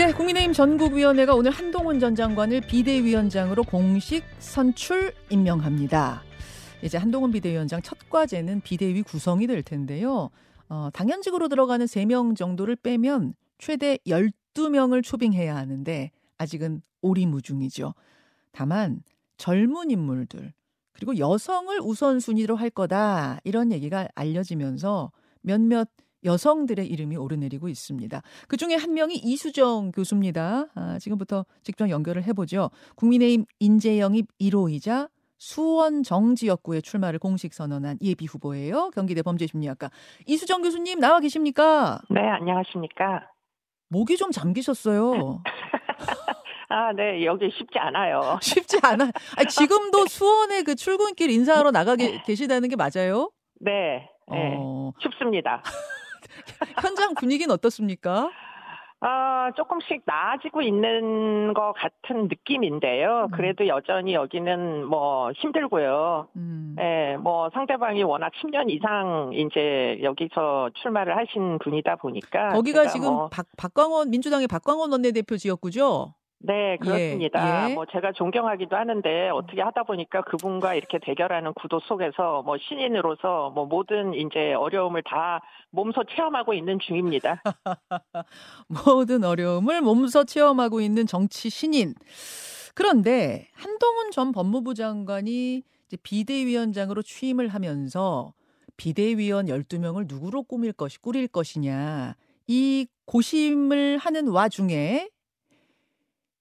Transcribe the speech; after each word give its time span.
예, 0.00 0.12
국민의힘 0.12 0.54
전국위원회가 0.54 1.34
오늘 1.34 1.50
한동훈 1.50 2.00
전 2.00 2.14
장관을 2.14 2.62
비대위원장으로 2.62 3.64
공식 3.64 4.24
선출 4.38 5.12
임명합니다. 5.28 6.22
이제 6.82 6.96
한동훈 6.96 7.30
비대위원장 7.30 7.82
첫 7.82 7.98
과제는 8.08 8.62
비대위 8.62 9.02
구성이 9.02 9.46
될 9.46 9.62
텐데요. 9.62 10.30
어, 10.70 10.88
당연직으로 10.94 11.48
들어가는 11.48 11.84
3명 11.84 12.34
정도를 12.34 12.76
빼면 12.76 13.34
최대 13.58 13.98
12명을 14.06 15.04
초빙해야 15.04 15.54
하는데 15.54 16.10
아직은 16.38 16.80
오리무중이죠. 17.02 17.92
다만 18.52 19.02
젊은 19.36 19.90
인물들 19.90 20.54
그리고 20.94 21.18
여성을 21.18 21.78
우선순위로 21.78 22.56
할 22.56 22.70
거다 22.70 23.40
이런 23.44 23.70
얘기가 23.70 24.08
알려지면서 24.14 25.12
몇몇 25.42 25.90
여성들의 26.24 26.86
이름이 26.86 27.16
오르내리고 27.16 27.68
있습니다. 27.68 28.22
그 28.48 28.56
중에 28.56 28.74
한 28.74 28.94
명이 28.94 29.14
이수정 29.14 29.92
교수입니다. 29.92 30.66
아, 30.74 30.98
지금부터 30.98 31.44
직접 31.62 31.88
연결을 31.90 32.24
해보죠. 32.24 32.70
국민의힘 32.96 33.46
인재영입 33.58 34.26
1호이자 34.40 35.08
수원 35.38 36.02
정지역구에 36.02 36.82
출마를 36.82 37.18
공식 37.18 37.54
선언한 37.54 37.98
예비 38.02 38.26
후보예요. 38.26 38.90
경기대 38.90 39.22
범죄심리학과 39.22 39.90
이수정 40.26 40.60
교수님 40.60 41.00
나와 41.00 41.18
계십니까? 41.20 42.00
네, 42.10 42.20
안녕하십니까? 42.20 43.26
목이 43.88 44.18
좀 44.18 44.30
잠기셨어요. 44.30 45.42
아, 46.68 46.92
네, 46.92 47.24
여기 47.24 47.50
쉽지 47.50 47.78
않아요. 47.78 48.38
쉽지 48.42 48.78
않아. 48.82 49.10
아니, 49.36 49.48
지금도 49.48 50.06
수원에 50.06 50.62
그 50.62 50.76
출근길 50.76 51.30
인사하러 51.30 51.72
나가 51.72 51.96
계시다는 51.96 52.68
게 52.68 52.76
맞아요? 52.76 53.30
네, 53.60 54.08
네. 54.30 54.56
어... 54.56 54.92
춥습니다. 55.00 55.62
현장 56.82 57.14
분위기는 57.14 57.52
어떻습니까? 57.52 58.30
아, 59.02 59.50
조금씩 59.56 60.02
나아지고 60.04 60.60
있는 60.60 61.54
것 61.54 61.72
같은 61.72 62.28
느낌인데요. 62.28 63.28
음. 63.30 63.30
그래도 63.30 63.66
여전히 63.66 64.12
여기는 64.12 64.84
뭐 64.84 65.32
힘들고요. 65.32 66.28
음. 66.36 66.76
예, 66.78 67.16
뭐 67.16 67.48
상대방이 67.54 68.02
워낙 68.02 68.30
10년 68.42 68.68
이상 68.68 69.30
이제 69.32 69.98
여기서 70.02 70.70
출마를 70.82 71.16
하신 71.16 71.58
분이다 71.60 71.96
보니까. 71.96 72.50
거기가 72.50 72.88
지금 72.88 73.08
뭐 73.08 73.28
박, 73.30 73.46
박광원, 73.56 74.10
민주당의 74.10 74.46
박광원 74.46 74.92
원내대표 74.92 75.38
지역구죠? 75.38 76.12
네, 76.42 76.72
예, 76.72 76.76
그렇습니다. 76.78 77.66
예, 77.66 77.70
예. 77.70 77.74
뭐 77.74 77.84
제가 77.92 78.12
존경하기도 78.12 78.74
하는데 78.74 79.28
어떻게 79.28 79.60
하다 79.60 79.82
보니까 79.82 80.22
그분과 80.22 80.74
이렇게 80.74 80.98
대결하는 80.98 81.52
구도 81.52 81.80
속에서 81.80 82.42
뭐 82.42 82.56
신인으로서 82.58 83.50
뭐 83.50 83.66
모든 83.66 84.14
이제 84.14 84.54
어려움을 84.54 85.02
다 85.02 85.42
몸소 85.70 86.04
체험하고 86.04 86.54
있는 86.54 86.78
중입니다. 86.78 87.42
모든 88.86 89.22
어려움을 89.22 89.82
몸소 89.82 90.24
체험하고 90.24 90.80
있는 90.80 91.06
정치 91.06 91.50
신인. 91.50 91.94
그런데 92.74 93.48
한동훈 93.52 94.10
전 94.10 94.32
법무부 94.32 94.72
장관이 94.72 95.62
이제 95.86 95.96
비대위원장으로 96.02 97.02
취임을 97.02 97.48
하면서 97.48 98.32
비대위원 98.78 99.46
12명을 99.46 100.06
누구로 100.08 100.44
꾸밀 100.44 100.72
것이 100.72 100.98
꾸릴 101.02 101.28
것이냐. 101.28 102.14
이 102.46 102.86
고심을 103.04 103.98
하는 103.98 104.28
와중에 104.28 105.10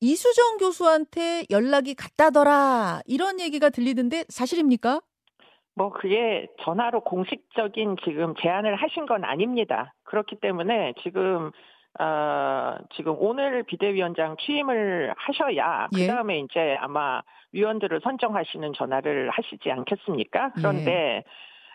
이수정 0.02 0.58
교수한테 0.58 1.44
연락이 1.50 1.94
갔다더라 1.94 3.02
이런 3.06 3.40
얘기가 3.40 3.70
들리던데 3.70 4.26
사실입니까? 4.30 5.02
뭐 5.76 5.92
그게 5.92 6.48
전화로 6.64 7.02
공식적인 7.02 7.98
지금 8.04 8.34
제안을 8.42 8.76
하신 8.76 9.06
건 9.06 9.24
아닙니다. 9.24 9.94
그렇기 10.04 10.38
때문에 10.42 10.94
지금 11.04 11.52
어, 12.00 12.78
지금 12.96 13.16
오늘 13.18 13.64
비대위원장 13.64 14.38
취임을 14.40 15.14
하셔야 15.18 15.88
그 15.94 16.06
다음에 16.06 16.36
예. 16.36 16.40
이제 16.40 16.78
아마 16.80 17.22
위원들을 17.52 18.02
선정하시는 18.04 18.74
전화를 18.74 19.30
하시지 19.32 19.72
않겠습니까? 19.72 20.52
그런데 20.56 20.92
예. 20.92 21.24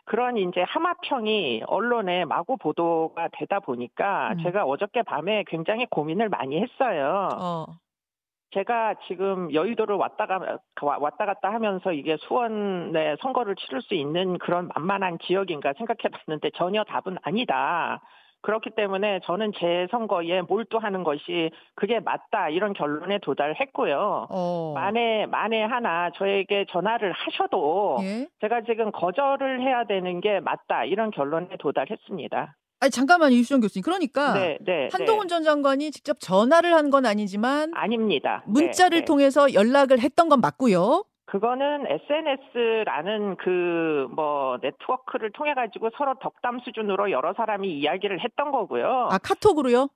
그런 0.06 0.37
이제 0.37 0.62
하마평이 0.66 1.62
언론에 1.66 2.25
마구 2.27 2.56
보도가 2.56 3.28
되다 3.32 3.60
보니까 3.60 4.32
음. 4.32 4.43
제가 4.44 4.65
어저께 4.65 5.03
밤에 5.03 5.44
굉장히 5.47 5.87
고민을 5.87 6.28
많이 6.28 6.60
했어요. 6.60 7.28
어. 7.41 7.66
제가 8.54 8.94
지금 9.06 9.53
여의도를 9.53 9.97
왔다 9.97 10.26
가 10.26 10.38
왔다 10.76 11.26
갔다 11.26 11.53
하면서 11.53 11.92
이게 11.92 12.16
수원에 12.20 13.16
선거를 13.20 13.56
치를 13.56 13.82
수 13.82 13.94
있는 13.94 14.38
그런 14.38 14.69
만만한 14.75 15.19
지역인가 15.19 15.75
생각해 15.76 16.09
봤는데 16.10 16.50
전혀 16.54 16.84
답은 16.84 17.19
아니다. 17.22 18.00
그렇기 18.42 18.70
때문에 18.76 19.20
저는 19.25 19.53
제 19.59 19.87
선거에 19.91 20.42
몰두하는 20.42 21.03
것이 21.03 21.50
그게 21.75 21.98
맞다 21.98 22.50
이런 22.50 22.75
결론에 22.75 23.19
도달했고요. 23.19 24.26
어. 24.31 24.72
만에 24.75 25.26
만에 25.26 25.65
하나 25.65 26.10
저에게 26.10 26.66
전화를 26.69 27.10
하셔도 27.12 27.97
예? 28.03 28.26
제가 28.41 28.60
지금 28.62 28.92
거절을 28.92 29.62
해야 29.62 29.84
되는 29.84 30.21
게 30.21 30.41
맞다 30.41 30.84
이런 30.84 31.10
결론에 31.10 31.56
도달했습니다. 31.59 32.54
아니 32.80 32.90
잠깐만 32.90 33.32
이수정 33.32 33.60
교수님. 33.60 33.82
그러니까 33.82 34.34
네, 34.34 34.58
네, 34.60 34.88
한동훈 34.92 35.22
네. 35.26 35.28
전 35.28 35.42
장관이 35.42 35.90
직접 35.90 36.18
전화를 36.20 36.74
한 36.74 36.90
건 36.90 37.06
아니지만 37.06 37.72
아닙니다. 37.74 38.42
문자를 38.46 38.98
네, 38.98 39.00
네. 39.00 39.04
통해서 39.04 39.52
연락을 39.54 40.00
했던 40.00 40.28
건 40.28 40.40
맞고요. 40.40 41.04
그거는 41.26 41.86
SNS라는 41.88 43.36
그 43.36 44.06
뭐 44.14 44.58
네트워크를 44.62 45.32
통해 45.32 45.54
가지고 45.54 45.88
서로 45.96 46.14
덕담 46.20 46.60
수준으로 46.64 47.10
여러 47.10 47.32
사람이 47.34 47.68
이야기를 47.80 48.22
했던 48.22 48.52
거고요. 48.52 49.08
아 49.10 49.18
카톡으로요? 49.18 49.88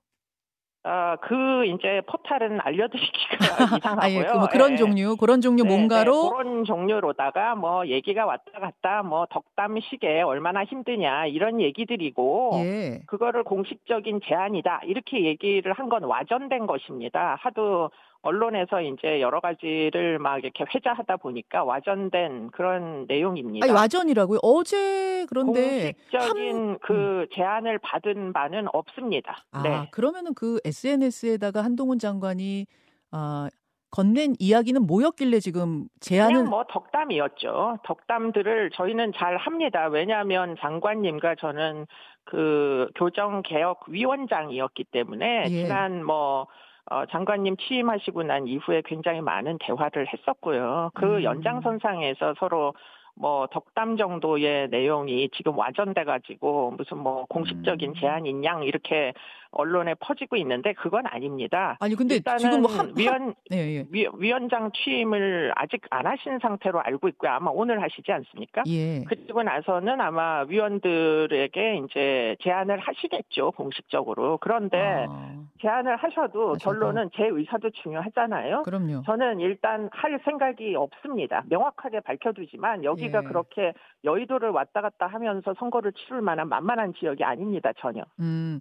아, 0.83 1.17
그 1.17 1.65
이제 1.65 2.01
포탈은 2.07 2.61
알려드리기가 2.61 3.37
이상하고요. 3.77 3.99
아, 4.01 4.09
예, 4.09 4.23
뭐 4.33 4.47
그런 4.47 4.71
예. 4.73 4.75
종류, 4.77 5.17
그런 5.17 5.41
종류 5.41 5.63
네, 5.63 5.69
뭔가로 5.69 6.23
네, 6.23 6.29
그런 6.29 6.63
종류로다가 6.63 7.55
뭐 7.55 7.85
얘기가 7.87 8.25
왔다 8.25 8.59
갔다 8.61 9.03
뭐 9.03 9.25
덕담식에 9.29 10.21
얼마나 10.21 10.63
힘드냐 10.63 11.25
이런 11.25 11.59
얘기들이고 11.59 12.51
예. 12.63 13.01
그거를 13.07 13.43
공식적인 13.43 14.21
제안이다 14.25 14.81
이렇게 14.85 15.25
얘기를 15.25 15.73
한 15.73 15.89
건 15.89 16.03
와전된 16.03 16.67
것입니다. 16.67 17.35
하도 17.41 17.89
언론에서 18.21 18.81
이제 18.81 19.21
여러 19.21 19.39
가지를 19.39 20.19
막 20.19 20.39
이렇게 20.39 20.65
회자하다 20.73 21.17
보니까 21.17 21.63
와전된 21.63 22.51
그런 22.51 23.05
내용입니다. 23.07 23.65
아니, 23.65 23.73
와전이라고요? 23.73 24.39
어제 24.41 25.25
그런데 25.29 25.93
공식적인 26.11 26.55
한... 26.55 26.79
그 26.79 26.93
음. 26.93 27.27
제안을 27.33 27.79
받은 27.79 28.33
바는 28.33 28.67
없습니다. 28.73 29.45
아, 29.51 29.61
네. 29.61 29.89
그러면은 29.91 30.33
그 30.33 30.59
SNS에다가 30.65 31.63
한동훈 31.63 31.97
장관이 31.97 32.65
아 33.11 33.49
건넨 33.91 34.35
이야기는 34.37 34.85
뭐였길래 34.85 35.39
지금 35.39 35.87
제안은 35.99 36.49
뭐 36.49 36.63
덕담이었죠. 36.69 37.79
덕담들을 37.83 38.71
저희는 38.71 39.13
잘 39.17 39.37
합니다. 39.37 39.87
왜냐하면 39.87 40.55
장관님과 40.59 41.35
저는 41.35 41.87
그 42.25 42.89
교정 42.95 43.41
개혁 43.41 43.85
위원장이었기 43.87 44.83
때문에 44.91 45.45
예. 45.45 45.63
지난 45.63 46.05
뭐 46.05 46.47
어, 46.85 47.05
장관님 47.05 47.57
취임하시고 47.57 48.23
난 48.23 48.47
이후에 48.47 48.81
굉장히 48.85 49.21
많은 49.21 49.57
대화를 49.59 50.07
했었고요. 50.11 50.91
그 50.95 51.17
음. 51.17 51.23
연장선상에서 51.23 52.35
서로 52.39 52.73
뭐 53.19 53.47
덕담 53.51 53.97
정도의 53.97 54.69
내용이 54.69 55.29
지금 55.35 55.57
와전돼 55.57 56.05
가지고 56.05 56.73
무슨 56.77 56.97
뭐 56.97 57.25
공식적인 57.25 57.91
음. 57.91 57.95
제안인 57.95 58.45
양 58.45 58.63
이렇게 58.63 59.13
언론에 59.51 59.95
퍼지고 59.95 60.35
있는데 60.37 60.73
그건 60.73 61.05
아닙니다. 61.07 61.75
아니 61.79 61.95
근데 61.95 62.19
지금 62.37 62.61
뭐 62.61 62.71
한, 62.71 62.93
위원 62.95 63.33
네, 63.49 63.77
예. 63.77 63.85
위, 63.89 64.07
위원장 64.17 64.71
취임을 64.71 65.51
아직 65.55 65.81
안 65.89 66.05
하신 66.05 66.39
상태로 66.39 66.81
알고 66.81 67.07
있고요. 67.09 67.31
아마 67.31 67.49
오늘 67.51 67.81
하시지 67.81 68.11
않습니까? 68.11 68.63
예. 68.67 69.03
그리고 69.05 69.41
나서는 69.41 69.99
아마 69.99 70.43
위원들에게 70.47 71.81
이제 71.85 72.35
제안을 72.41 72.79
하시겠죠 72.79 73.51
공식적으로. 73.51 74.37
그런데 74.37 75.07
아. 75.09 75.33
제안을 75.61 75.97
하셔도 75.97 76.29
하셔도. 76.29 76.57
결론은 76.59 77.09
제 77.15 77.25
의사도 77.25 77.69
중요하잖아요. 77.71 78.63
그럼요. 78.63 79.01
저는 79.05 79.39
일단 79.39 79.89
할 79.91 80.19
생각이 80.23 80.75
없습니다. 80.75 81.43
명확하게 81.49 82.01
밝혀두지만 82.01 82.83
여기 82.83 83.08
가 83.11 83.19
예. 83.19 83.27
그렇게 83.27 83.73
여의도를 84.03 84.49
왔다 84.49 84.81
갔다 84.81 85.07
하면서 85.07 85.53
선거를 85.57 85.93
치를 85.93 86.21
만한 86.21 86.49
만만한 86.49 86.93
지역이 86.99 87.23
아닙니다 87.23 87.71
전혀. 87.79 88.03
음 88.19 88.59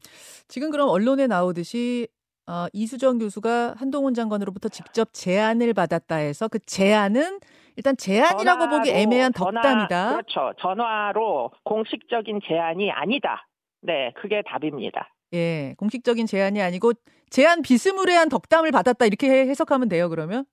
지금 0.48 0.70
그럼 0.70 0.88
언론에 0.88 1.26
나오듯이 1.26 2.08
어, 2.48 2.66
이수정 2.72 3.18
교수가 3.18 3.74
한동훈 3.76 4.14
장관으로부터 4.14 4.70
직접 4.70 5.12
제안을 5.12 5.74
받았다 5.74 6.16
해서 6.16 6.48
그 6.48 6.58
제안은 6.60 7.40
일단 7.76 7.94
제안이라고 7.96 8.42
전화로, 8.42 8.78
보기 8.78 8.90
애매한 8.90 9.32
덕담이다. 9.32 9.88
전화, 9.88 10.10
그렇죠. 10.12 10.52
전화로 10.58 11.52
공식적인 11.64 12.40
제안이 12.48 12.90
아니다. 12.90 13.46
네, 13.82 14.12
그게 14.16 14.42
답입니다. 14.46 15.14
예, 15.34 15.74
공식적인 15.76 16.26
제안이 16.26 16.62
아니고 16.62 16.92
제안 17.30 17.60
비스무리한 17.60 18.30
덕담을 18.30 18.72
받았다 18.72 19.04
이렇게 19.04 19.46
해석하면 19.46 19.88
돼요. 19.88 20.08
그러면? 20.08 20.44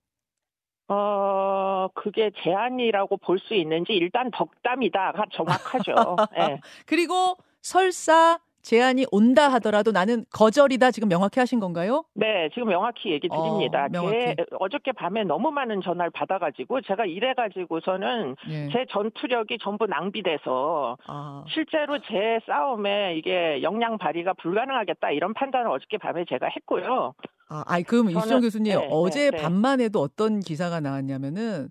어, 0.87 1.87
그게 1.93 2.31
제안이라고 2.43 3.17
볼 3.17 3.35
수 3.39 3.53
있는지 3.53 3.93
일단 3.93 4.31
덕담이다가 4.31 5.25
정확하죠. 5.33 5.93
네. 6.37 6.59
그리고 6.87 7.35
설사 7.61 8.39
제안이 8.63 9.05
온다 9.11 9.47
하더라도 9.53 9.91
나는 9.91 10.25
거절이다 10.33 10.89
지금 10.89 11.07
명확히 11.07 11.39
하신 11.39 11.59
건가요? 11.59 12.03
네, 12.15 12.49
지금 12.55 12.69
명확히 12.69 13.11
얘기 13.11 13.27
어, 13.29 13.37
드립니다. 13.43 13.85
어, 13.85 13.89
명확히. 13.89 14.33
어저께 14.57 14.91
밤에 14.93 15.23
너무 15.23 15.51
많은 15.51 15.81
전화를 15.81 16.09
받아가지고 16.09 16.81
제가 16.81 17.05
이래가지고서는 17.05 18.35
예. 18.49 18.69
제 18.69 18.85
전투력이 18.89 19.59
전부 19.61 19.85
낭비돼서 19.85 20.97
아. 21.05 21.43
실제로 21.53 21.99
제 21.99 22.39
싸움에 22.47 23.15
이게 23.17 23.61
역량 23.61 23.99
발휘가 23.99 24.33
불가능하겠다 24.33 25.11
이런 25.11 25.35
판단을 25.35 25.69
어저께 25.69 25.99
밤에 25.99 26.25
제가 26.27 26.47
했고요. 26.55 27.13
아, 27.49 27.63
아이 27.67 27.83
그럼 27.83 28.09
이수정 28.09 28.41
교수님 28.41 28.73
네, 28.77 28.87
어제 28.89 29.29
네, 29.31 29.37
네. 29.37 29.43
밤만 29.43 29.81
해도 29.81 30.01
어떤 30.01 30.39
기사가 30.39 30.79
나왔냐면은 30.79 31.69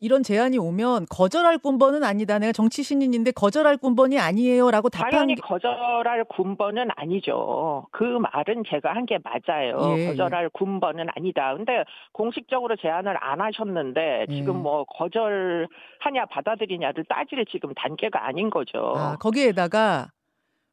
이런 0.00 0.22
제안이 0.22 0.58
오면 0.58 1.06
거절할 1.10 1.58
군번은 1.58 2.04
아니다. 2.04 2.38
내가 2.38 2.52
정치 2.52 2.84
신인인데 2.84 3.32
거절할 3.32 3.78
군번이 3.78 4.16
아니에요라고 4.20 4.90
답한 4.90 5.10
당연히 5.10 5.34
게... 5.34 5.40
거절할 5.40 6.24
군번은 6.24 6.88
아니죠. 6.94 7.88
그 7.90 8.04
말은 8.04 8.62
제가 8.68 8.94
한 8.94 9.06
게 9.06 9.18
맞아요. 9.24 9.96
예, 9.96 10.02
예. 10.02 10.06
거절할 10.06 10.44
예. 10.44 10.48
군번은 10.52 11.06
아니다. 11.16 11.52
근데 11.56 11.82
공식적으로 12.12 12.76
제안을 12.76 13.16
안 13.20 13.40
하셨는데 13.40 14.26
지금 14.30 14.54
예. 14.54 14.58
뭐 14.58 14.84
거절하냐 14.84 16.26
받아들이냐를 16.30 17.04
따질 17.08 17.44
지금 17.50 17.74
단계가 17.74 18.24
아닌 18.24 18.50
거죠. 18.50 18.92
아, 18.96 19.16
거기에다가 19.16 20.10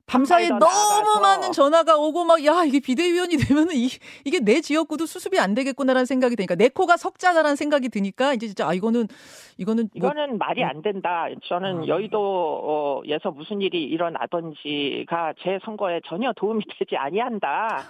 밤사이에 0.08 0.50
너무 0.50 0.60
나가서. 0.62 1.20
많은 1.22 1.52
전화가 1.52 1.98
오고 1.98 2.26
막 2.26 2.44
야 2.46 2.64
이게 2.64 2.80
비대위원이 2.80 3.38
되면은 3.38 3.74
이, 3.76 3.88
이게 4.24 4.40
내 4.40 4.62
지역구도 4.62 5.06
수습이 5.06 5.40
안 5.40 5.54
되겠구나라는 5.56 6.06
생각이 6.06 6.36
드니까 6.36 6.56
내 6.56 6.70
코가 6.70 6.98
석자다라는 6.98 7.56
생각이 7.56 7.90
드니까 7.90 8.34
이제 8.34 8.48
진짜 8.48 8.68
아 8.68 8.74
이거는 8.74 9.08
이거는 9.58 9.90
뭐, 9.98 10.10
이거는 10.12 10.38
말이 10.38 10.64
안 10.64 10.82
된다. 10.82 11.28
저는 11.46 11.84
아. 11.84 11.88
여의도에서 11.88 13.32
무슨 13.32 13.62
일이 13.62 13.84
일어나던지가 13.84 15.34
제 15.40 15.60
선거에 15.64 16.02
전혀 16.06 16.34
도움이 16.34 16.64
되지 16.78 16.98
아니한다. 16.98 17.84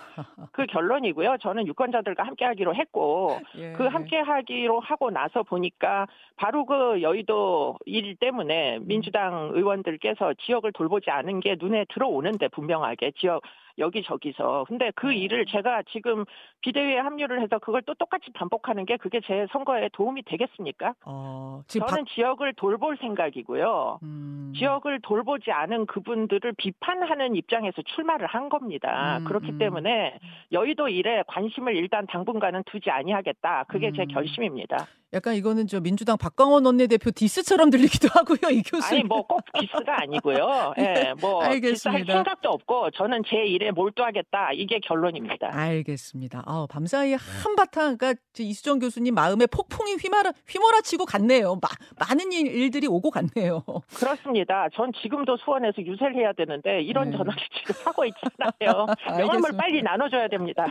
그 0.52 0.66
결론이고요. 0.68 1.38
저는 1.42 1.68
유권자들과 1.68 2.24
함께하기로 2.24 2.76
했고 2.76 3.40
예. 3.58 3.74
그 3.74 3.86
함께하기로 3.88 4.80
하고 4.80 5.10
나서 5.10 5.44
보니까 5.44 6.08
바로 6.36 6.66
그 6.66 7.02
여의도 7.02 7.78
일 7.86 8.16
때문에 8.18 8.80
민주당 8.82 9.52
의원들께서 9.54 10.36
지역을 10.46 10.72
돌보지 10.74 11.10
않은 11.10 11.40
게 11.40 11.56
눈에 11.60 11.86
들어 11.94 12.05
오는데 12.08 12.48
분명하게 12.50 13.12
지역 13.20 13.44
여기저기서. 13.78 14.66
근데 14.68 14.92
그 14.96 15.08
네. 15.08 15.18
일을 15.18 15.46
제가 15.46 15.84
지금 15.92 16.26
비대위에 16.62 16.98
합류를 16.98 17.42
해서 17.42 17.60
그걸 17.60 17.82
또 17.84 17.94
똑같이 17.96 18.32
반복하는 18.34 18.86
게 18.86 18.98
그게 18.98 19.20
제 19.26 19.46
선거에 19.52 19.90
도움이 19.94 20.24
되겠습니까? 20.24 20.94
어, 21.06 21.62
저는 21.68 21.88
바... 21.88 22.14
지역을 22.16 22.54
돌볼 22.54 22.98
생각이고요. 23.02 24.00
음... 24.04 24.54
지역을 24.58 25.02
돌보지 25.02 25.52
않은 25.52 25.86
그분들을 25.86 26.54
비판하는 26.58 27.36
입장에서 27.36 27.82
출마를 27.82 28.28
한 28.28 28.50
겁니다. 28.50 29.18
음, 29.20 29.26
그렇기 29.26 29.52
음. 29.52 29.58
때문에 29.58 30.18
여의도 30.52 30.88
일에 30.88 31.24
관심을 31.28 31.76
일단 31.76 32.08
당분간은 32.08 32.64
두지 32.66 32.90
아니하겠다. 32.90 33.66
그게 33.68 33.92
제 33.96 34.04
음. 34.04 34.08
결심입니다. 34.08 34.88
약간 35.14 35.36
이거는 35.36 35.68
저 35.68 35.80
민주당 35.80 36.18
박광원 36.18 36.66
원내대표 36.66 37.12
디스처럼 37.12 37.70
들리기도 37.70 38.10
하고요, 38.12 38.52
이 38.52 38.62
교수. 38.64 38.94
아니 38.94 39.04
뭐 39.04 39.26
꼭 39.28 39.42
디스가 39.54 40.02
아니고요. 40.04 40.74
예, 40.80 40.82
네, 40.82 41.14
뭐 41.20 41.42
알겠습니다. 41.42 41.74
디스할 41.74 42.06
생각도 42.06 42.50
없고 42.50 42.92
저는 42.92 43.24
제 43.28 43.38
일에 43.38 43.65
몰두하겠다 43.72 44.52
이게 44.54 44.80
결론입니다. 44.80 45.50
알겠습니다. 45.52 46.44
아, 46.46 46.66
밤사이 46.70 47.14
한바탕 47.14 47.98
그러니까 47.98 48.22
이수정 48.38 48.80
교수님 48.80 49.14
마음에 49.14 49.46
폭풍이 49.46 49.96
휘말아 49.96 50.34
휘몰아치고 50.48 51.06
갔네요. 51.06 51.56
마, 51.56 51.70
많은 52.00 52.32
일 52.32 52.72
들이 52.72 52.88
오고 52.88 53.12
갔네요. 53.12 53.64
그렇습니다. 53.98 54.68
전 54.74 54.92
지금도 55.02 55.38
수원에서 55.38 55.82
유세를 55.82 56.16
해야 56.16 56.34
되는데 56.34 56.82
이런 56.82 57.10
네. 57.12 57.18
전화를 57.18 57.42
지금 57.58 57.86
하고 57.86 58.04
있잖아요. 58.06 58.86
명함을 59.18 59.52
빨리 59.58 59.82
나눠줘야 59.82 60.28
됩니다. 60.28 60.66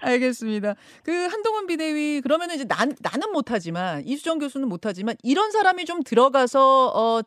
알겠습니다. 0.00 0.74
그 1.04 1.12
한동훈 1.26 1.66
비대위 1.66 2.20
그러면 2.22 2.50
이제 2.50 2.64
난 2.64 2.94
나는 3.02 3.32
못하지만 3.32 4.02
이수정 4.06 4.38
교수는 4.38 4.68
못하지만 4.68 5.16
이런 5.22 5.50
사람이 5.50 5.84
좀 5.84 6.02
들어가서 6.02 6.92
어. 6.94 7.22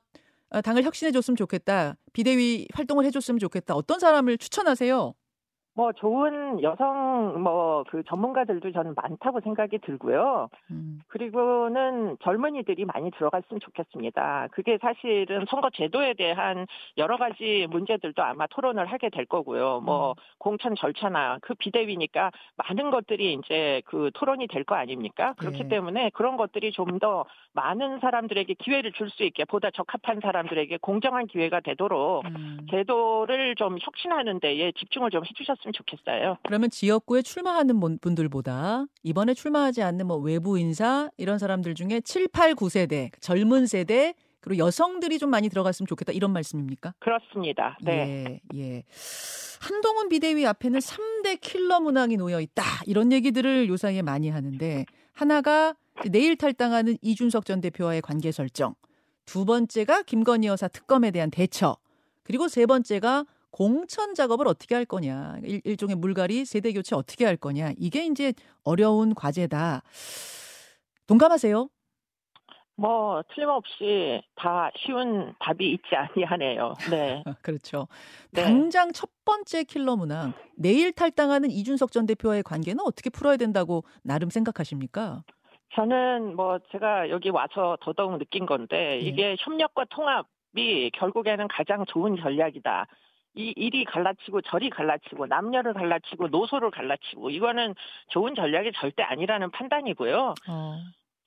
어, 0.52 0.62
당을 0.62 0.84
혁신해 0.84 1.12
줬으면 1.12 1.36
좋겠다. 1.38 1.98
비대위 2.14 2.68
활동을 2.74 3.06
해 3.06 3.12
줬으면 3.12 3.40
좋겠다. 3.40 3.74
어떤 3.76 4.00
사람을 4.00 4.38
추천하세요? 4.38 5.14
뭐 5.82 5.92
좋은 5.94 6.62
여성 6.62 7.42
뭐 7.42 7.72
그 7.90 8.04
전문가들도 8.04 8.72
저는 8.72 8.94
많다고 8.96 9.42
생각이 9.42 9.80
들고요. 9.80 10.50
음. 10.70 11.02
그리고는 11.08 12.18
젊은이들이 12.22 12.86
많이 12.86 13.10
들어갔으면 13.12 13.60
좋겠습니다. 13.60 14.48
그게 14.52 14.78
사실은 14.80 15.46
선거 15.50 15.70
제도에 15.72 16.14
대한 16.14 16.68
여러 16.98 17.18
가지 17.18 17.68
문제들도 17.70 18.22
아마 18.24 18.46
토론을 18.48 18.86
하게 18.86 19.10
될 19.10 19.26
거고요. 19.26 19.82
뭐 19.82 20.12
음. 20.12 20.14
공천 20.38 20.76
절차나 20.76 21.40
그 21.42 21.54
비대위니까 21.56 22.32
많은 22.58 22.92
것들이 22.92 23.34
이제 23.34 23.82
그 23.86 24.12
토론이 24.14 24.48
될 24.48 24.64
거 24.64 24.76
아닙니까? 24.76 25.34
그렇기 25.38 25.64
네. 25.64 25.70
때문에 25.70 26.12
그런 26.14 26.38
것들이 26.38 26.72
좀 26.72 27.00
더 27.00 27.26
많은 27.54 28.00
사람들에게 28.00 28.54
기회를 28.56 28.92
줄 28.92 29.10
수 29.10 29.24
있게 29.24 29.44
보다 29.46 29.72
적합한 29.72 30.20
사람들에게 30.22 30.78
공정한 30.82 31.26
기회가 31.26 31.60
되도록 31.62 32.26
음. 32.26 32.60
제도를 32.70 33.56
좀 33.56 33.78
혁신하는 33.82 34.40
데에 34.40 34.72
집중을 34.74 35.10
좀 35.10 35.24
해주셨. 35.26 35.58
했으면 35.72 35.74
좋겠어요. 35.74 36.38
그러면 36.44 36.70
지역구에 36.70 37.22
출마하는 37.22 37.80
분들보다 38.02 38.86
이번에 39.04 39.34
출마하지 39.34 39.82
않는 39.82 40.08
뭐 40.08 40.18
외부 40.18 40.60
인사 40.60 41.10
이런 41.18 41.40
사람들 41.40 41.74
중에 41.76 42.02
7, 42.02 42.28
8, 42.28 42.56
9세대 42.56 43.12
젊은 43.20 43.66
세대 43.66 44.14
그리고 44.42 44.66
여성들이 44.66 45.20
좀 45.20 45.30
많이 45.30 45.50
들어갔으면 45.50 45.88
좋겠다 45.88 46.12
이런 46.12 46.32
말씀입니까? 46.34 46.94
그렇습니다. 47.00 47.78
네. 47.82 48.42
예, 48.54 48.60
예. 48.60 48.84
한동훈 49.60 50.10
비대위 50.10 50.46
앞에는 50.48 50.80
3대 50.80 51.40
킬러 51.40 51.80
문항이 51.80 52.18
놓여 52.18 52.42
있다. 52.42 52.64
이런 52.88 53.12
얘기들을 53.12 53.70
요사이에 53.70 54.02
많이 54.02 54.30
하는데 54.30 54.86
하나가 55.14 55.76
내일 56.10 56.36
탈당하는 56.36 56.98
이준석 57.02 57.46
전 57.46 57.62
대표와의 57.62 58.02
관계 58.02 58.32
설정. 58.32 58.74
두 59.26 59.46
번째가 59.46 60.02
김건희 60.04 60.48
여사 60.48 60.68
특검에 60.68 61.12
대한 61.12 61.30
대처. 61.30 61.78
그리고 62.24 62.48
세 62.48 62.66
번째가 62.66 63.26
공천 63.52 64.16
작업을 64.16 64.48
어떻게 64.48 64.76
할 64.76 64.86
거냐, 64.86 65.38
일, 65.44 65.62
일종의 65.64 65.98
물갈이 65.98 66.46
세대 66.46 66.72
교체 66.74 66.96
어떻게 66.96 67.26
할 67.26 67.38
거냐, 67.38 67.72
이게 67.78 68.06
이제 68.06 68.34
어려운 68.64 69.14
과제다. 69.14 69.84
동감하세요? 71.08 71.68
뭐 72.78 73.22
틀림없이 73.36 74.22
다 74.36 74.72
쉬운 74.76 75.36
답이 75.40 75.72
있지 75.72 75.96
아니하네요. 75.96 76.74
네. 76.90 77.24
그렇죠. 77.44 77.88
네. 78.32 78.44
당장 78.44 78.92
첫 78.92 79.10
번째 79.24 79.64
킬러 79.66 79.96
문항 79.96 80.34
내일 80.56 80.92
탈당하는 80.92 81.52
이준석 81.52 81.92
전 81.92 82.08
대표와의 82.08 82.42
관계는 82.42 82.80
어떻게 82.84 83.12
풀어야 83.12 83.38
된다고 83.38 83.84
나름 84.04 84.32
생각하십니까? 84.32 85.24
저는 85.76 86.36
뭐 86.36 86.60
제가 86.72 87.10
여기 87.10 87.30
와서 87.30 87.78
더더욱 87.82 88.18
느낀 88.18 88.46
건데 88.46 89.00
네. 89.00 89.00
이게 89.00 89.36
협력과 89.40 89.86
통합이 89.90 90.92
결국에는 90.96 91.48
가장 91.50 91.86
좋은 91.86 92.18
전략이다. 92.18 92.88
이 93.34 93.54
일이 93.56 93.86
갈라치고 93.86 94.42
저리 94.42 94.70
갈라치고 94.70 95.28
남녀를 95.28 95.74
갈라치고 95.74 96.28
노소를 96.28 96.72
갈라치고 96.72 97.30
이거는 97.30 97.76
좋은 98.10 98.36
전략이 98.36 98.72
절대 98.76 99.04
아니라는 99.04 99.52
판단이고요. 99.52 100.34
어. 100.50 100.78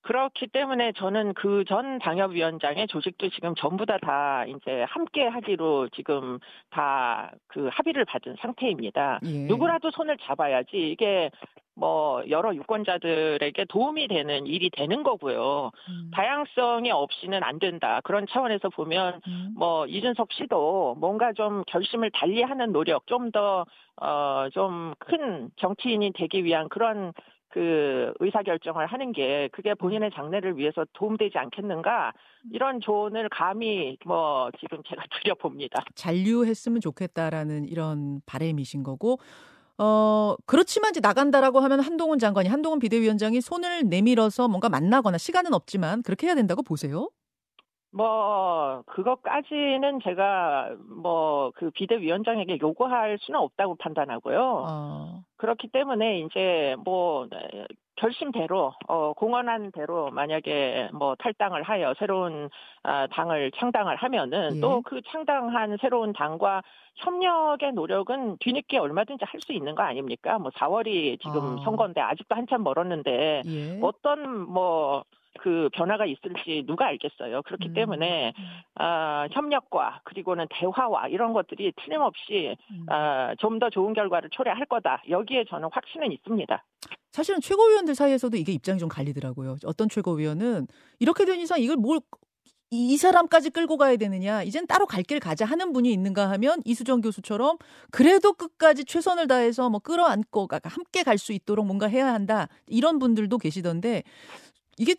그렇기 0.03 0.49
때문에 0.49 0.93
저는 0.93 1.33
그 1.33 1.65
전 1.67 1.99
당협위원장의 1.99 2.89
조직도 2.89 3.31
지금 3.31 3.55
전부 3.55 3.87
다다 3.87 4.45
이제 4.45 4.83
함께 4.87 5.27
하기로 5.27 5.89
지금 5.97 6.39
다 6.71 7.31
그 7.49 7.69
합의를 7.73 8.05
받은 8.05 8.37
상태입니다. 8.41 9.21
예. 9.25 9.47
누구라도 9.47 9.91
손을 9.93 10.19
잡아야지 10.19 10.91
이게 10.91 11.31
뭐 11.77 12.23
여러 12.29 12.55
유권자들에게 12.55 13.65
도움이 13.67 14.09
되는 14.09 14.47
일이 14.47 14.71
되는 14.71 15.03
거고요. 15.03 15.71
음. 15.89 16.11
다양성이 16.15 16.91
없이는 16.91 17.43
안 17.43 17.59
된다. 17.59 18.01
그런 18.05 18.27
차원에서 18.29 18.69
보면 18.71 19.21
음. 19.27 19.55
뭐 19.57 19.87
이준석 19.87 20.33
씨도 20.33 20.97
뭔가 20.99 21.33
좀 21.33 21.65
결심을 21.67 22.11
달리하는 22.13 22.73
노력, 22.73 23.07
좀 23.07 23.31
더 23.33 23.65
어 24.01 24.49
좀 24.53 24.95
큰 24.99 25.51
정치인이 25.57 26.13
되기 26.15 26.45
위한 26.45 26.69
그런 26.69 27.13
그 27.51 28.13
의사결정을 28.19 28.87
하는 28.87 29.13
게 29.13 29.49
그게 29.53 29.75
본인의 29.75 30.11
장래를 30.13 30.57
위해서 30.59 30.85
도움되지 30.95 31.39
않겠는가 31.39 32.13
이런 32.53 32.81
조언을 32.81 33.29
감히 33.29 33.97
뭐 34.05 34.51
지금 34.59 34.83
제가 34.89 35.03
드려봅니다. 35.23 35.85
잔류했으면 35.95 36.81
좋겠다라는 36.81 37.67
이런 37.67 38.21
바램이신 38.27 38.83
거고 38.83 39.19
어, 39.79 40.37
그렇지만 40.47 40.91
이제 40.91 41.01
나간다라고 41.01 41.61
하면 41.61 41.81
한동훈 41.81 42.19
장관이, 42.19 42.49
한동훈 42.49 42.79
비대위원장이 42.79 43.41
손을 43.41 43.89
내밀어서 43.89 44.49
뭔가 44.49 44.69
만나거나 44.69 45.19
시간은 45.19 45.53
없지만 45.53 46.03
그렇게 46.03 46.27
해야 46.29 46.35
된다고 46.35 46.63
보세요? 46.63 47.11
뭐, 47.93 48.83
그것까지는 48.87 50.01
제가 50.03 50.75
뭐 51.01 51.53
그 51.55 51.71
비대위원장에게 51.71 52.59
요구할 52.61 53.19
수는 53.21 53.39
없다고 53.41 53.77
판단하고요. 53.77 54.65
어. 54.69 55.25
그렇기 55.37 55.69
때문에 55.69 56.21
이제 56.21 56.75
뭐 56.85 57.29
결심대로 57.97 58.75
어, 58.89 59.13
공언한 59.15 59.71
대로 59.73 60.11
만약에 60.11 60.91
뭐 60.93 61.15
탈당을 61.17 61.63
하여 61.63 61.95
새로운 61.99 62.51
아, 62.83 63.07
당을 63.07 63.53
창당을 63.53 63.97
하면은 63.97 64.57
예. 64.57 64.61
또그 64.61 65.03
창당한 65.07 65.77
새로운 65.81 66.13
당과 66.13 66.63
협력의 66.97 67.73
노력은 67.73 68.37
뒤늦게 68.41 68.79
얼마든지 68.79 69.25
할 69.27 69.41
수 69.41 69.53
있는 69.53 69.75
거 69.75 69.83
아닙니까? 69.83 70.39
뭐 70.39 70.51
4월이 70.53 71.21
지금 71.21 71.59
아. 71.59 71.65
선거인데 71.65 72.01
아직도 72.01 72.35
한참 72.35 72.63
멀었는데 72.63 73.43
예. 73.45 73.79
어떤 73.83 74.49
뭐 74.51 75.05
그 75.45 75.69
변화가 75.75 76.07
있을지 76.07 76.65
누가 76.67 76.87
알겠어요. 76.87 77.43
그렇기 77.43 77.69
음. 77.69 77.75
때문에 77.75 78.33
아, 78.77 79.27
협력과 79.31 80.01
그리고는 80.05 80.47
대화와 80.49 81.09
이런 81.09 81.35
것들이 81.35 81.71
틀림없이 81.85 82.57
음. 82.71 82.87
아, 82.89 83.35
좀 83.39 83.59
더 83.59 83.69
좋은 83.69 83.93
결과를 83.93 84.31
초래할 84.31 84.65
거다. 84.65 85.03
여기에 85.11 85.45
저는 85.51 85.69
확신은 85.71 86.11
있습니다. 86.13 86.65
사실은 87.13 87.41
최고위원들 87.43 87.95
사이에서도 87.95 88.35
이게 88.39 88.53
입장이 88.53 88.79
좀 88.79 88.89
갈리더라고요. 88.89 89.57
어떤 89.67 89.89
최고위원은 89.91 90.67
이렇게 90.99 91.27
된 91.27 91.39
이상 91.41 91.61
이걸 91.61 91.77
뭘 91.77 92.01
이 92.71 92.97
사람까지 92.97 93.51
끌고 93.51 93.77
가야 93.77 93.97
되느냐, 93.97 94.43
이젠 94.43 94.67
따로 94.67 94.87
갈 94.87 95.05
길 95.05 95.21
가자 95.21 95.45
하는 95.45 95.73
분이 95.73 95.93
있는가 95.93 96.29
하면 96.31 96.61
이수정 96.65 97.03
교수처럼 97.03 97.57
그래도 97.93 98.33
끝까지 98.33 98.85
최선을 98.85 99.29
다해서 99.29 99.69
뭐 99.71 99.79
끌어안고 99.81 100.49
함께 100.65 101.03
갈 101.05 101.19
수 101.19 101.33
있도록 101.33 101.67
뭔가 101.67 101.87
해야 101.87 102.13
한다. 102.13 102.49
이런 102.67 102.99
분들도 102.99 103.37
계시던데 103.39 104.03
이게 104.79 104.95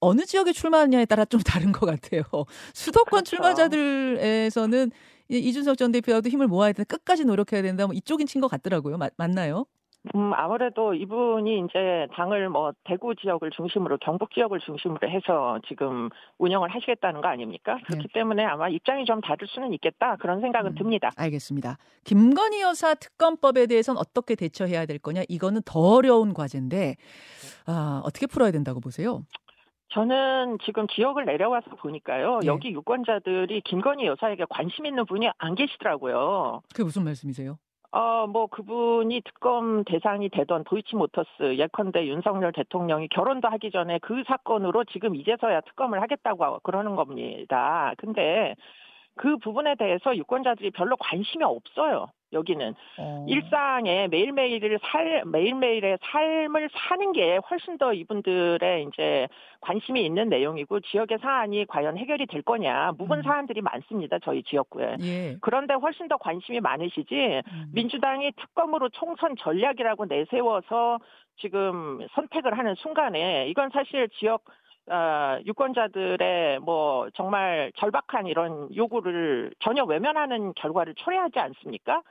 어느 0.00 0.24
지역에 0.26 0.52
출마하느냐에 0.52 1.06
따라 1.06 1.24
좀 1.24 1.40
다른 1.40 1.72
것 1.72 1.86
같아요. 1.86 2.22
수도권 2.74 3.24
그렇죠. 3.24 3.36
출마자들에서는 3.36 4.90
이준석 5.28 5.78
전 5.78 5.92
대표와도 5.92 6.28
힘을 6.28 6.46
모아야 6.46 6.72
된다, 6.72 6.84
끝까지 6.96 7.24
노력해야 7.24 7.62
된다, 7.62 7.86
뭐 7.86 7.94
이쪽인 7.94 8.26
친것 8.26 8.50
같더라고요. 8.50 8.98
맞, 8.98 9.12
맞나요? 9.16 9.64
음, 10.14 10.34
아무래도 10.34 10.92
이분이 10.92 11.60
이제 11.60 12.06
당을 12.14 12.50
뭐 12.50 12.72
대구 12.84 13.14
지역을 13.14 13.50
중심으로 13.52 13.96
경북 14.02 14.34
지역을 14.34 14.60
중심으로 14.60 15.08
해서 15.08 15.58
지금 15.66 16.10
운영을 16.36 16.68
하시겠다는 16.74 17.22
거 17.22 17.28
아닙니까? 17.28 17.78
그렇기 17.86 18.08
네. 18.08 18.12
때문에 18.12 18.44
아마 18.44 18.68
입장이 18.68 19.06
좀 19.06 19.22
다를 19.22 19.48
수는 19.48 19.72
있겠다 19.72 20.16
그런 20.16 20.42
생각은 20.42 20.72
음, 20.72 20.74
듭니다. 20.74 21.10
알겠습니다. 21.16 21.78
김건희 22.04 22.60
여사 22.60 22.92
특검법에 22.92 23.66
대해서는 23.66 23.98
어떻게 23.98 24.34
대처해야 24.34 24.84
될 24.84 24.98
거냐? 24.98 25.22
이거는 25.26 25.62
더 25.64 25.80
어려운 25.80 26.34
과제인데 26.34 26.96
아, 27.66 28.02
어떻게 28.04 28.26
풀어야 28.26 28.50
된다고 28.50 28.80
보세요? 28.80 29.24
저는 29.94 30.58
지금 30.64 30.88
지역을 30.88 31.24
내려와서 31.24 31.70
보니까요. 31.76 32.40
네. 32.40 32.48
여기 32.48 32.72
유권자들이 32.72 33.60
김건희 33.60 34.06
여사에게 34.06 34.44
관심 34.50 34.86
있는 34.86 35.06
분이 35.06 35.30
안 35.38 35.54
계시더라고요. 35.54 36.62
그게 36.70 36.82
무슨 36.82 37.04
말씀이세요? 37.04 37.56
어, 37.92 38.26
뭐 38.26 38.48
그분이 38.48 39.20
특검 39.24 39.84
대상이 39.84 40.28
되던 40.30 40.64
도이치모터스 40.64 41.58
예컨대 41.58 42.08
윤석열 42.08 42.50
대통령이 42.52 43.06
결혼도 43.06 43.46
하기 43.48 43.70
전에 43.70 44.00
그 44.00 44.24
사건으로 44.26 44.82
지금 44.84 45.14
이제서야 45.14 45.60
특검을 45.60 46.02
하겠다고 46.02 46.58
그러는 46.64 46.96
겁니다. 46.96 47.94
근데 47.98 48.56
그 49.14 49.36
부분에 49.36 49.76
대해서 49.76 50.16
유권자들이 50.16 50.72
별로 50.72 50.96
관심이 50.96 51.44
없어요. 51.44 52.08
여기는 52.34 52.74
어. 52.98 53.26
일상에 53.28 54.08
매일매일을 54.08 54.78
살 54.82 55.22
매일매일의 55.24 55.98
삶을 56.02 56.68
사는 56.72 57.12
게 57.12 57.38
훨씬 57.50 57.78
더 57.78 57.92
이분들의 57.92 58.86
이제 58.88 59.28
관심이 59.60 60.04
있는 60.04 60.28
내용이고 60.28 60.80
지역의 60.80 61.18
사안이 61.22 61.66
과연 61.66 61.96
해결이 61.96 62.26
될 62.26 62.42
거냐 62.42 62.92
묵은 62.98 63.18
음. 63.18 63.22
사안들이 63.22 63.62
많습니다 63.62 64.18
저희 64.18 64.42
지역구에 64.42 64.96
예. 65.00 65.36
그런데 65.40 65.74
훨씬 65.74 66.08
더 66.08 66.16
관심이 66.16 66.60
많으시지 66.60 67.42
음. 67.46 67.70
민주당이 67.72 68.32
특검으로 68.32 68.88
총선 68.90 69.34
전략이라고 69.36 70.06
내세워서 70.06 70.98
지금 71.40 72.06
선택을 72.14 72.58
하는 72.58 72.74
순간에 72.76 73.48
이건 73.48 73.70
사실 73.70 74.08
지역 74.20 74.44
어, 74.86 75.38
유권자들의 75.46 76.60
뭐 76.60 77.08
정말 77.14 77.72
절박한 77.76 78.26
이런 78.26 78.68
요구를 78.74 79.52
전혀 79.60 79.82
외면하는 79.84 80.52
결과를 80.54 80.94
초래하지 80.94 81.38
않습니까? 81.38 82.02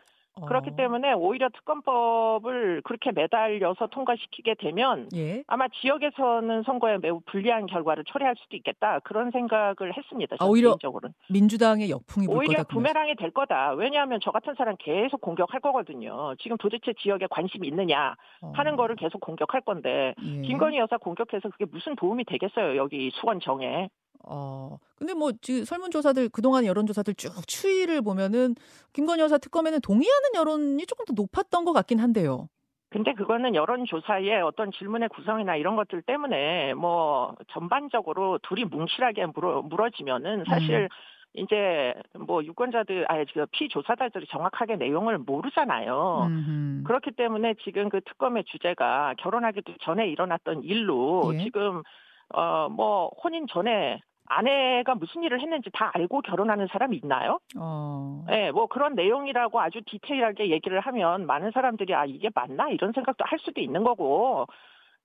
그렇기 0.42 0.72
어. 0.72 0.76
때문에 0.76 1.14
오히려 1.14 1.50
특검법을 1.50 2.82
그렇게 2.84 3.12
매달려서 3.12 3.88
통과시키게 3.88 4.56
되면 4.56 5.08
예. 5.16 5.44
아마 5.48 5.68
지역에서는 5.68 6.64
선거에 6.64 6.98
매우 6.98 7.22
불리한 7.26 7.68
결과를 7.68 8.04
초래할 8.06 8.36
수도 8.38 8.56
있겠다 8.58 9.00
그런 9.00 9.30
생각을 9.32 9.96
했습니다. 9.96 10.36
아, 10.40 10.46
오히려 10.46 10.70
개인적으로는. 10.72 11.14
민주당의 11.30 11.90
역풍이 11.92 12.28
불 12.28 12.38
오히려. 12.38 12.64
부메랑이 12.64 13.16
될 13.16 13.32
거다. 13.32 13.74
왜냐하면 13.74 14.20
저 14.24 14.32
같은 14.32 14.56
사람 14.56 14.76
계속 14.80 15.22
공격할 15.22 15.60
거거든요. 15.62 16.34
지금 16.40 16.58
도대체 16.58 16.94
지역에 16.94 17.28
관심이 17.30 17.68
있느냐 17.68 18.16
하는 18.54 18.74
어. 18.74 18.76
거를 18.76 18.96
계속 18.96 19.20
공격할 19.22 19.62
건데 19.62 20.16
예. 20.22 20.42
김건희 20.42 20.78
여사 20.80 20.98
공격해서 20.98 21.50
그게 21.50 21.66
무슨 21.66 21.96
도움이 21.96 22.26
되겠어요 22.26 22.76
여기 22.78 23.12
수원정에. 23.14 23.90
어, 24.24 24.78
근데 24.96 25.14
뭐 25.14 25.32
지금 25.42 25.66
설문조사들 25.66 26.30
그동안 26.30 26.66
여론조사들 26.66 27.16
쭉 27.16 27.32
추이를 27.48 28.02
보면은 28.02 28.56
김건희 28.94 29.22
여사 29.22 29.38
특검에는 29.38 29.80
동의하는 29.82 30.30
여론이 30.36 30.86
조금 30.86 31.06
더 31.06 31.14
높았던 31.14 31.66
것 31.66 31.74
같긴 31.74 32.00
한데요. 32.00 32.48
근데 32.90 33.14
그거는 33.14 33.56
여론조사의 33.56 34.44
어떤 34.44 34.72
질문의 34.72 35.10
구성이나 35.10 35.56
이런 35.56 35.76
것들 35.76 36.04
때문에 36.04 36.76
뭐 36.76 37.36
전반적으로 37.50 38.38
둘이 38.44 38.66
뭉실하게 38.66 39.26
물어, 39.34 39.64
물어지면은 39.64 40.44
사실 40.48 40.84
음. 40.84 40.88
이제 41.34 41.94
뭐 42.14 42.44
유권자들 42.44 43.06
아니 43.10 43.26
지금 43.26 43.48
피조사자들이 43.52 44.28
정확하게 44.28 44.76
내용을 44.76 45.18
모르잖아요. 45.18 46.28
음흠. 46.28 46.84
그렇기 46.84 47.12
때문에 47.12 47.56
지금 47.64 47.90
그 47.90 48.02
특검의 48.02 48.44
주제가 48.46 49.16
결혼하기도 49.18 49.78
전에 49.82 50.08
일어났던 50.10 50.62
일로 50.64 51.32
예. 51.34 51.44
지금 51.44 51.82
어뭐 52.30 53.14
혼인 53.24 53.48
전에 53.48 54.00
아내가 54.26 54.96
무슨 54.96 55.24
일을 55.24 55.42
했는지 55.42 55.70
다 55.74 55.92
알고 55.94 56.22
결혼하는 56.22 56.68
사람이 56.72 57.00
있나요? 57.04 57.40
어. 57.58 58.24
네, 58.28 58.52
뭐 58.52 58.68
그런 58.68 58.96
내용이라고 58.96 59.60
아주 59.60 59.82
디테일하게 59.86 60.50
얘기를 60.50 60.80
하면 60.80 61.26
많은 61.26 61.52
사람들이 61.52 61.94
아 61.94 62.06
이게 62.06 62.30
맞나 62.34 62.70
이런 62.70 62.94
생각도 62.94 63.26
할 63.26 63.40
수도 63.40 63.62
있는 63.62 63.84
거고 63.84 64.48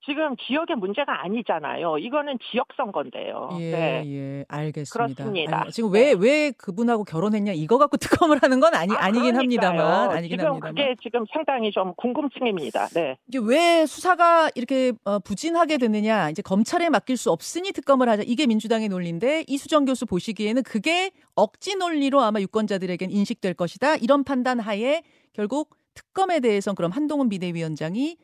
지금 0.04 0.36
지역의 0.46 0.76
문제가 0.76 1.22
아니잖아요. 1.24 1.98
이거는 1.98 2.38
지역 2.50 2.68
선거인데요. 2.76 3.50
예, 3.60 3.70
네. 3.70 4.02
예, 4.06 4.44
알겠습니다. 4.48 5.14
그렇습니다. 5.14 5.60
아니, 5.62 5.72
지금 5.72 5.92
왜왜 5.92 6.14
왜 6.18 6.50
그분하고 6.52 7.04
결혼했냐 7.04 7.52
이거 7.52 7.78
갖고 7.78 7.96
특검을 8.30 8.38
하는 8.42 8.60
건 8.60 8.74
아니 8.74 8.92
아, 8.94 9.10
그러니까요. 9.10 9.38
합니다만, 9.38 10.10
아니긴 10.10 10.38
지금 10.38 10.46
합니다만. 10.52 10.74
그게 10.74 10.96
지금 11.02 11.24
상당히 11.32 11.70
좀 11.70 11.92
궁금증입니다. 11.96 12.86
네. 12.88 13.18
이게 13.26 13.38
왜 13.42 13.86
수사가 13.86 14.50
이렇게 14.54 14.92
어, 15.04 15.18
부진하게 15.18 15.78
됐느냐? 15.78 16.30
이제 16.30 16.42
검찰에 16.42 16.88
맡길 16.88 17.16
수 17.16 17.30
없으니 17.30 17.72
특검을 17.72 18.08
하자. 18.08 18.22
이게 18.24 18.46
민주당의 18.46 18.88
논리인데 18.88 19.44
이수정 19.46 19.84
교수 19.84 20.06
보시기에는 20.06 20.62
그게 20.62 21.10
억지 21.34 21.76
논리로 21.76 22.20
아마 22.20 22.40
유권자들에겐 22.40 23.10
인식될 23.10 23.54
것이다. 23.54 23.96
이런 23.96 24.24
판단 24.24 24.60
하에 24.60 25.02
결국 25.32 25.76
특검에 25.94 26.40
대해서 26.40 26.72
그럼 26.72 26.92
한동훈 26.92 27.28
비대위원장이 27.28 28.16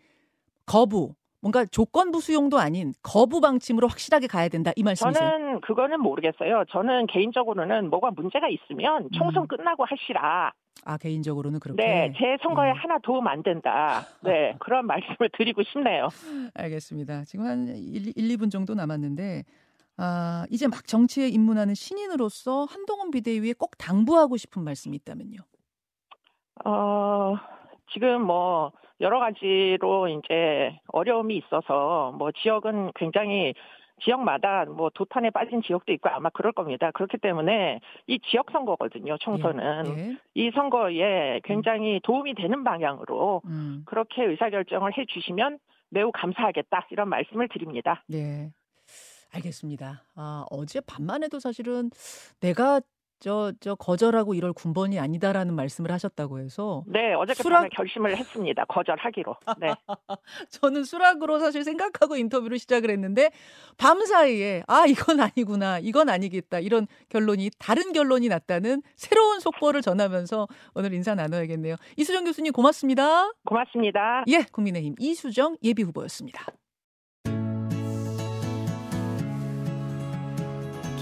거부 0.67 1.15
뭔가 1.45 1.67
조건부 1.67 2.23
수용도 2.23 2.59
아닌 2.59 2.95
거부 3.03 3.43
방침으로 3.43 3.87
확실하게 3.89 4.29
가야 4.29 4.49
된다 4.49 4.73
이 4.77 4.83
말씀이세요? 4.83 5.29
저는 5.29 5.61
그거는 5.61 6.01
모르겠어요. 6.01 6.65
저는 6.71 7.07
개인적으로는 7.09 7.91
뭐가 7.91 8.13
문제가 8.13 8.49
있으면 8.49 9.11
총선 9.13 9.43
음. 9.43 9.47
끝나고 9.47 9.85
하시라. 9.85 10.53
아 10.87 10.97
개인적으로는 10.97 11.61
그렇게. 11.61 11.85
네, 11.85 12.15
제 12.17 12.39
선거에 12.43 12.71
음. 12.71 12.77
하나 12.77 12.99
도움 12.99 13.29
안 13.29 13.43
된다. 13.43 14.01
네, 14.23 14.55
그런 14.59 14.87
말씀을 14.87 15.29
드리고 15.37 15.63
싶네요. 15.65 16.09
알겠습니다. 16.55 17.25
지금 17.25 17.45
한 17.45 17.69
1, 17.69 18.17
1 18.17 18.39
2분 18.39 18.51
정도 18.51 18.75
남았는데 18.75 19.45
아, 19.99 20.47
이제 20.51 20.67
막 20.67 20.87
정치에 20.87 21.29
입문하는 21.29 21.75
신인으로서 21.75 22.65
한동훈 22.65 23.11
비대위에 23.11 23.53
꼭 23.53 23.77
당부하고 23.77 24.39
싶은 24.39 24.65
말씀이 24.65 24.97
있다면요. 24.97 25.41
어, 26.65 27.35
지금 27.93 28.23
뭐 28.23 28.73
여러 29.01 29.19
가지로 29.19 30.09
이제 30.09 30.79
어려움이 30.89 31.37
있어서 31.37 32.13
뭐 32.17 32.31
지역은 32.33 32.93
굉장히 32.95 33.55
지역마다 34.03 34.65
뭐 34.65 34.91
도탄에 34.93 35.31
빠진 35.31 35.63
지역도 35.63 35.93
있고 35.93 36.09
아마 36.09 36.29
그럴 36.31 36.53
겁니다. 36.53 36.91
그렇기 36.93 37.19
때문에 37.19 37.81
이 38.07 38.19
지역 38.31 38.51
선거거든요. 38.51 39.17
총선은 39.19 39.87
예, 39.87 40.01
예. 40.01 40.17
이 40.35 40.51
선거에 40.53 41.41
굉장히 41.45 42.01
도움이 42.03 42.35
되는 42.35 42.65
방향으로 42.65 43.43
음. 43.47 43.83
그렇게 43.87 44.25
의사 44.25 44.51
결정을 44.51 44.97
해주시면 44.97 45.59
매우 45.91 46.11
감사하겠다 46.13 46.89
이런 46.91 47.09
말씀을 47.09 47.49
드립니다. 47.49 48.03
네. 48.09 48.51
알겠습니다. 49.33 50.05
아, 50.15 50.45
어제 50.51 50.81
밤만 50.81 51.25
해도 51.25 51.41
사실은 51.41 51.91
내가 52.41 52.81
저, 53.25 53.55
저 53.59 53.75
거절하고 53.75 54.35
이럴 54.35 54.53
군번이 54.53 54.99
아니다라는 54.99 55.55
말씀을 55.55 55.91
하셨다고 55.93 56.41
해서 56.41 56.85
네 56.87 57.15
어저께 57.15 57.43
수락... 57.43 57.71
결심을 57.71 58.15
했습니다. 58.19 58.67
거절하기로. 58.67 59.35
네. 59.61 59.69
저는 60.51 60.85
수락으로 60.85 61.39
사실 61.39 61.65
생각하고 61.65 62.17
인터뷰를 62.17 62.59
시작을 62.59 62.91
했는데 62.91 63.31
밤 63.79 64.05
사이에 64.05 64.63
아 64.67 64.85
이건 64.85 65.21
아니구나 65.21 65.79
이건 65.79 66.11
아니겠다 66.11 66.59
이런 66.59 66.87
결론이 67.09 67.49
다른 67.59 67.95
결론이 67.95 68.29
났다는 68.29 68.83
새로운 68.95 69.41
속보를 69.41 69.81
전하면서 69.81 70.47
오늘 70.75 70.93
인사 70.93 71.15
나눠야겠네요. 71.15 71.77
이수정 71.97 72.25
교수님 72.25 72.53
고맙습니다. 72.53 73.33
고맙습니다. 73.47 74.25
예 74.29 74.45
국민의힘 74.53 74.97
이수정 74.99 75.57
예비 75.63 75.83
후보였습니다. 75.83 76.45